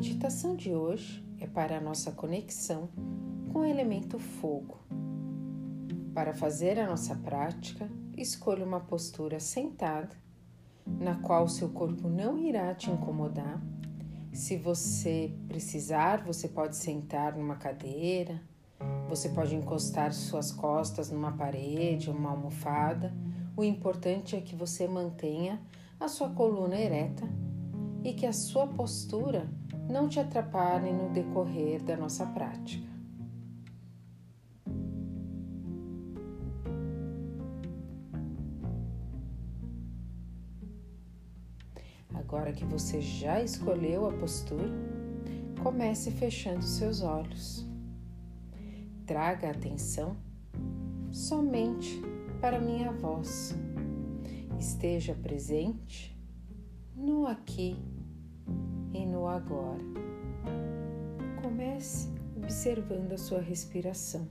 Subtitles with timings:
[0.00, 2.88] meditação de hoje é para a nossa conexão
[3.52, 4.78] com o elemento fogo.
[6.14, 10.16] Para fazer a nossa prática, escolha uma postura sentada,
[10.86, 13.62] na qual seu corpo não irá te incomodar.
[14.32, 18.40] Se você precisar, você pode sentar numa cadeira,
[19.06, 23.14] você pode encostar suas costas numa parede uma almofada.
[23.54, 25.60] O importante é que você mantenha
[26.00, 27.28] a sua coluna ereta
[28.02, 29.46] e que a sua postura
[29.90, 32.88] não te atrapalhe no decorrer da nossa prática.
[42.14, 44.70] Agora que você já escolheu a postura,
[45.62, 47.66] comece fechando seus olhos.
[49.04, 50.16] Traga a atenção
[51.10, 52.00] somente
[52.40, 53.52] para minha voz.
[54.56, 56.16] Esteja presente
[56.94, 57.76] no aqui
[58.92, 59.84] e no agora.
[61.42, 64.28] Comece observando a sua respiração.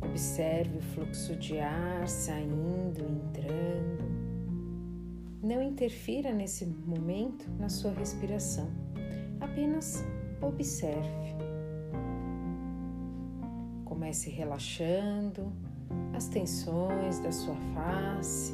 [0.00, 4.12] Observe o fluxo de ar saindo e entrando.
[5.42, 8.70] Não interfira nesse momento na sua respiração,
[9.40, 10.04] apenas
[10.40, 11.34] observe.
[13.84, 15.52] Comece relaxando
[16.14, 18.52] as tensões da sua face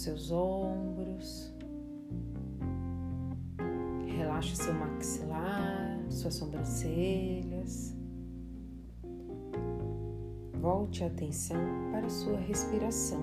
[0.00, 1.52] seus ombros.
[4.16, 7.94] Relaxe seu maxilar, suas sobrancelhas.
[10.58, 11.60] Volte a atenção
[11.92, 13.22] para a sua respiração.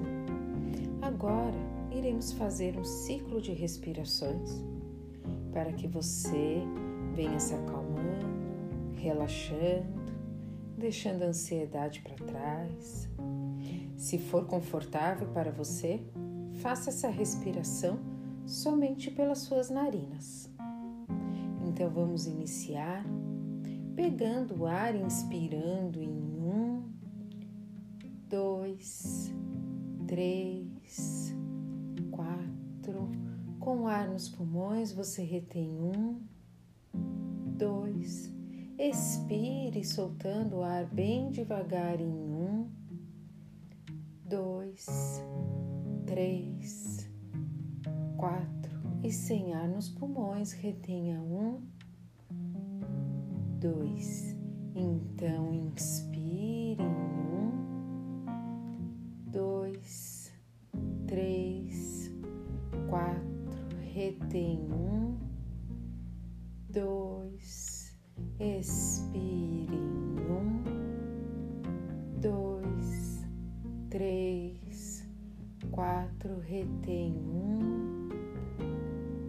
[1.01, 1.57] Agora
[1.91, 4.63] iremos fazer um ciclo de respirações
[5.51, 6.61] para que você
[7.15, 8.27] venha se acalmando,
[8.95, 10.13] relaxando,
[10.77, 13.09] deixando a ansiedade para trás.
[13.95, 16.03] Se for confortável para você,
[16.57, 17.99] Faça essa respiração
[18.45, 20.49] somente pelas suas narinas.
[21.65, 23.05] Então vamos iniciar
[23.95, 26.83] pegando o ar, inspirando em um,
[28.29, 29.33] dois,
[30.07, 31.35] três,
[32.11, 33.09] quatro.
[33.59, 36.21] Com o ar nos pulmões, você retém um,
[37.57, 38.31] dois.
[38.77, 42.69] Expire soltando o ar bem devagar em um,
[44.23, 44.85] dois,
[46.07, 47.07] três,
[48.15, 51.61] quatro e sem ar nos pulmões, retenha um,
[53.59, 54.35] dois.
[54.73, 57.51] Então inspire um,
[59.27, 60.31] dois,
[61.05, 62.09] três,
[62.89, 65.17] quatro, retém um,
[66.69, 67.95] dois,
[68.39, 69.86] expire
[76.27, 78.09] quatro, retém um,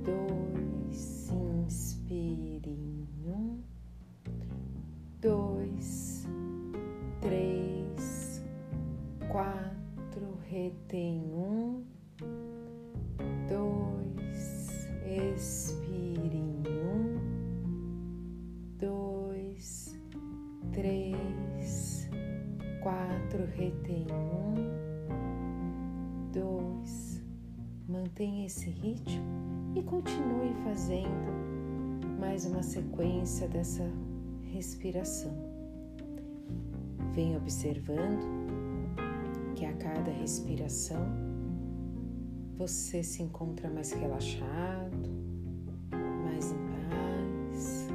[0.02, 1.32] dois,
[1.64, 3.62] inspire em um,
[5.20, 6.26] dois,
[7.20, 8.44] três,
[9.30, 11.84] quatro, retém um,
[13.48, 14.88] dois,
[15.36, 17.20] expire em um,
[18.80, 19.96] dois,
[20.72, 22.10] três,
[22.82, 24.88] quatro, retém um
[26.32, 26.67] dois.
[27.98, 29.24] Mantenha esse ritmo
[29.74, 31.10] e continue fazendo
[32.20, 33.82] mais uma sequência dessa
[34.52, 35.32] respiração.
[37.12, 38.22] Venha observando
[39.56, 41.04] que a cada respiração
[42.56, 45.10] você se encontra mais relaxado,
[46.24, 46.58] mais em
[47.50, 47.88] paz.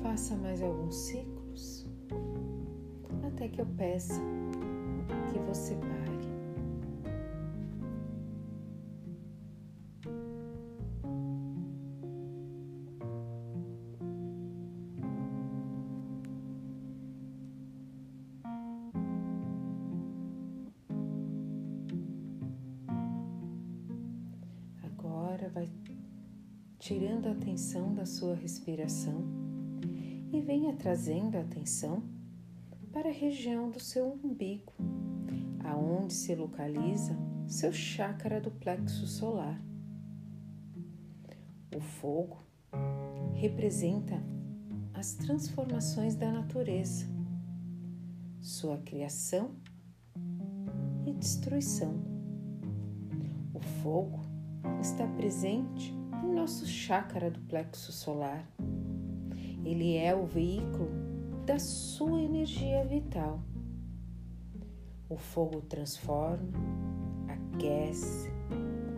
[0.00, 1.88] Faça mais alguns ciclos
[3.26, 4.20] até que eu peça
[5.32, 5.74] que você
[26.92, 29.24] tirando a atenção da sua respiração
[30.30, 32.02] e venha trazendo a atenção
[32.92, 34.74] para a região do seu umbigo,
[35.64, 37.16] aonde se localiza
[37.46, 39.58] seu chácara do plexo solar.
[41.74, 42.42] O fogo
[43.32, 44.22] representa
[44.92, 47.06] as transformações da natureza,
[48.38, 49.56] sua criação
[51.06, 51.94] e destruição.
[53.54, 54.20] O fogo
[54.82, 58.46] está presente em nosso chácara do plexo solar.
[59.64, 60.90] Ele é o veículo
[61.44, 63.42] da sua energia vital.
[65.08, 66.48] O fogo transforma,
[67.28, 68.30] aquece,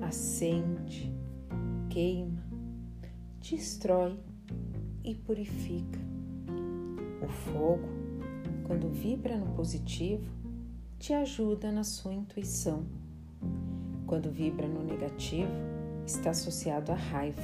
[0.03, 1.13] acende,
[1.89, 2.43] queima,
[3.41, 4.19] destrói
[5.03, 5.99] e purifica.
[7.23, 7.89] O fogo,
[8.65, 10.31] quando vibra no positivo,
[10.99, 12.87] te ajuda na sua intuição.
[14.07, 15.74] Quando vibra no negativo,
[16.07, 17.43] está associado à raiva.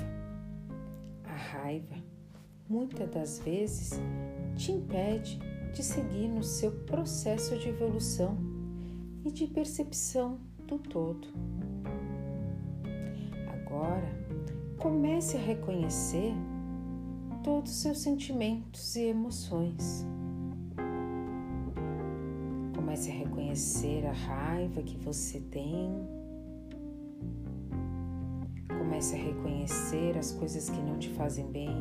[1.25, 1.97] A raiva,
[2.69, 4.01] muitas das vezes,
[4.57, 5.39] te impede
[5.73, 8.37] de seguir no seu processo de evolução
[9.25, 11.29] e de percepção do todo.
[13.53, 14.11] Agora,
[14.79, 16.35] comece a reconhecer
[17.43, 20.07] todos os seus sentimentos e emoções.
[22.75, 26.20] Comece a reconhecer a raiva que você tem.
[29.01, 31.75] Comece a reconhecer as coisas que não te fazem bem,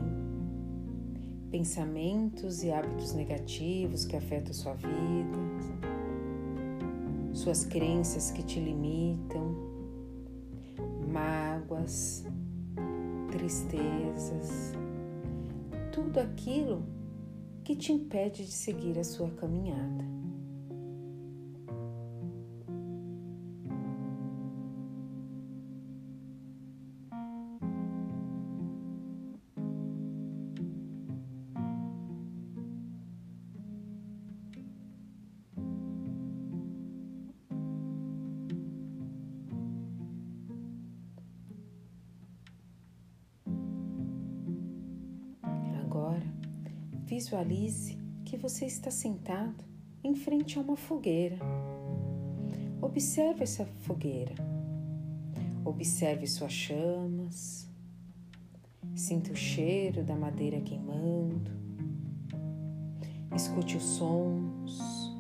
[1.52, 5.38] pensamentos e hábitos negativos que afetam sua vida,
[7.34, 9.54] suas crenças que te limitam,
[11.12, 12.24] mágoas,
[13.30, 14.72] tristezas,
[15.92, 16.86] tudo aquilo
[17.66, 20.19] que te impede de seguir a sua caminhada.
[47.10, 49.64] Visualize que você está sentado
[50.04, 51.40] em frente a uma fogueira.
[52.80, 54.36] Observe essa fogueira.
[55.66, 57.68] Observe suas chamas.
[58.94, 61.50] Sinta o cheiro da madeira queimando.
[63.36, 65.12] Escute os sons.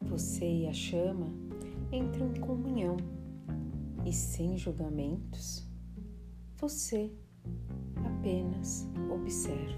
[0.00, 1.26] Você e a chama
[1.92, 2.96] entram em comunhão
[4.02, 5.68] e sem julgamentos.
[6.56, 7.12] Você
[8.02, 9.74] apenas observa.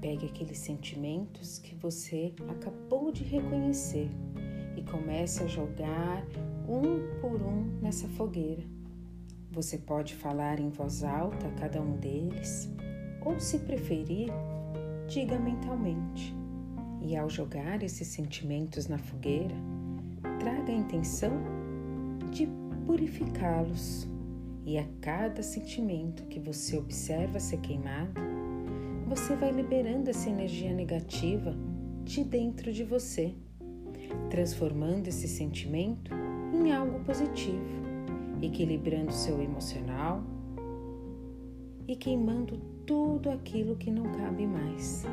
[0.00, 4.08] Pegue aqueles sentimentos que você acabou de reconhecer
[4.76, 6.24] e comece a jogar
[6.68, 8.75] um por um nessa fogueira
[9.56, 12.70] você pode falar em voz alta cada um deles,
[13.24, 14.30] ou se preferir,
[15.08, 16.36] diga mentalmente.
[17.00, 19.54] E ao jogar esses sentimentos na fogueira,
[20.38, 21.32] traga a intenção
[22.30, 22.46] de
[22.84, 24.06] purificá-los.
[24.66, 28.20] E a cada sentimento que você observa ser queimado,
[29.06, 31.56] você vai liberando essa energia negativa
[32.04, 33.32] de dentro de você,
[34.28, 36.12] transformando esse sentimento
[36.52, 37.95] em algo positivo
[38.42, 40.22] equilibrando seu emocional
[41.88, 45.04] e queimando tudo aquilo que não cabe mais.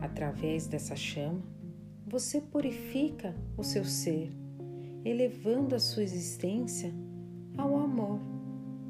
[0.00, 1.42] Através dessa chama,
[2.06, 4.32] você purifica o seu ser,
[5.04, 6.92] elevando a sua existência
[7.56, 8.20] ao amor,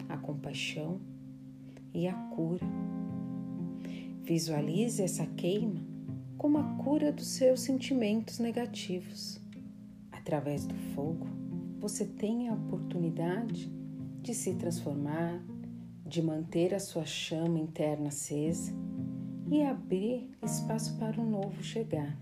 [0.08, 1.00] à compaixão
[1.92, 2.66] e à cura.
[4.22, 5.80] Visualize essa queima
[6.36, 9.40] como a cura dos seus sentimentos negativos
[10.12, 11.37] através do fogo
[11.78, 13.70] você tem a oportunidade
[14.20, 15.42] de se transformar,
[16.04, 18.72] de manter a sua chama interna acesa
[19.50, 22.18] e abrir espaço para o novo chegar.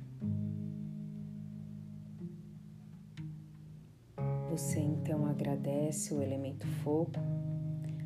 [4.51, 7.13] Você então agradece o elemento fogo,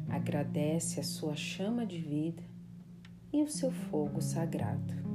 [0.08, 2.42] agradece a sua chama de vida
[3.32, 5.09] e o seu fogo sagrado.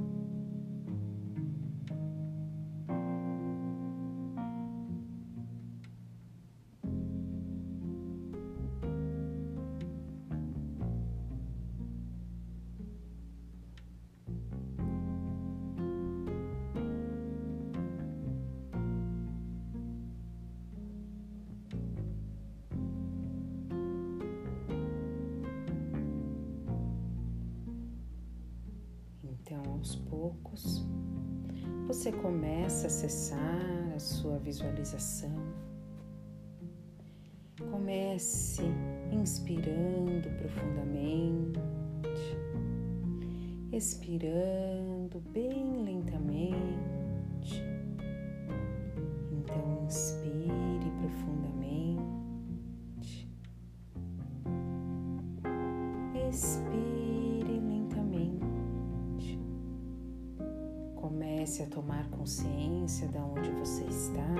[29.54, 30.84] Aos poucos,
[31.86, 35.36] você começa a acessar a sua visualização.
[37.70, 38.62] Comece
[39.12, 41.60] inspirando profundamente,
[43.72, 46.85] expirando bem lentamente.
[61.56, 64.34] Comece a tomar consciência de onde você está.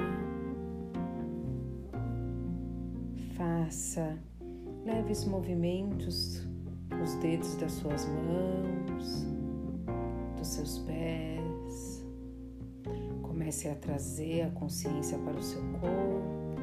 [3.35, 4.19] Faça
[4.85, 6.47] leves movimentos
[7.03, 9.27] os dedos das suas mãos,
[10.37, 12.05] dos seus pés.
[13.23, 16.61] Comece a trazer a consciência para o seu corpo.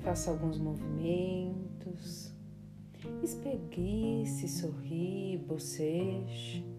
[0.00, 2.30] Faça alguns movimentos.
[3.22, 6.69] Espreguice, sorri, boceje.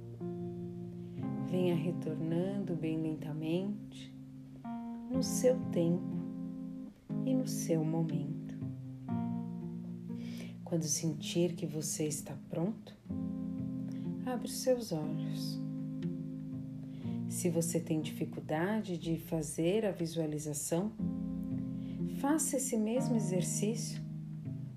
[1.52, 4.16] Venha retornando bem lentamente
[5.12, 6.16] no seu tempo
[7.26, 8.58] e no seu momento.
[10.64, 12.96] Quando sentir que você está pronto,
[14.26, 15.60] abre os seus olhos.
[17.28, 20.94] Se você tem dificuldade de fazer a visualização,
[22.22, 24.02] faça esse mesmo exercício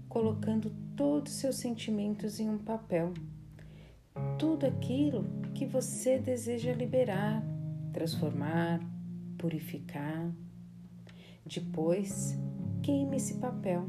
[0.08, 3.14] colocando todos os seus sentimentos em um papel.
[4.36, 7.42] Tudo aquilo que você deseja liberar,
[7.92, 8.80] transformar,
[9.38, 10.30] purificar.
[11.46, 12.36] Depois,
[12.82, 13.88] queime esse papel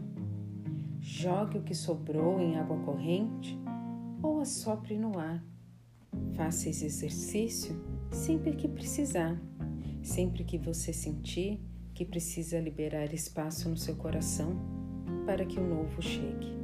[1.08, 3.56] Jogue o que sobrou em água corrente
[4.24, 5.46] ou assopre no ar.
[6.34, 7.80] Faça esse exercício
[8.10, 9.40] sempre que precisar,
[10.02, 11.62] sempre que você sentir
[11.94, 14.60] que precisa liberar espaço no seu coração
[15.28, 16.58] para que o novo chegue.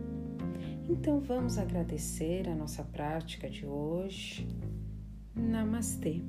[0.90, 4.48] Então vamos agradecer a nossa prática de hoje.
[5.36, 6.22] Namastê.